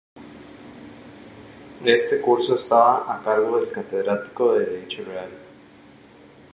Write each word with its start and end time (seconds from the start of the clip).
Este 1.85 2.19
curso 2.21 2.55
estaba 2.55 3.05
a 3.13 3.21
cargo 3.23 3.59
del 3.59 3.71
catedrático 3.71 4.53
de 4.55 4.65
Derecho 4.65 5.05
Real. 5.05 5.29